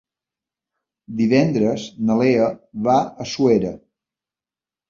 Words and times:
Divendres 1.19 1.85
na 2.07 2.17
Lea 2.23 2.47
va 2.89 2.97
a 3.25 3.29
Suera. 3.35 3.75